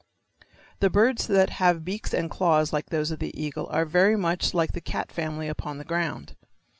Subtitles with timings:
[0.79, 4.51] The birds that have beaks and claws like those of the eagle are very much
[4.55, 6.35] like the cat family upon the ground.